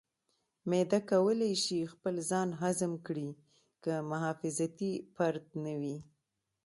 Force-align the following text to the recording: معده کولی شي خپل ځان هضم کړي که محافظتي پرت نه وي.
معده 0.69 0.99
کولی 1.11 1.53
شي 1.63 1.79
خپل 1.93 2.15
ځان 2.29 2.49
هضم 2.61 2.93
کړي 3.05 3.29
که 3.83 3.93
محافظتي 4.11 4.91
پرت 5.15 5.45
نه 5.65 5.73
وي. 5.81 5.97